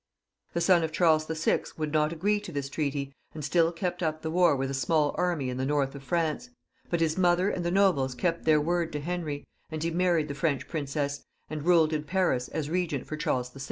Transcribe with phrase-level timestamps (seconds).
[0.53, 1.61] The son of Charles VI.
[1.77, 5.13] would not agree to this treaty, and still kept up the war with a small
[5.15, 6.49] army in the north of France;
[6.89, 10.33] but his mother and the nobles kept their word to Henry, and he married the
[10.33, 13.59] French Princess, and ruled in Paris, as regent for Charles VI.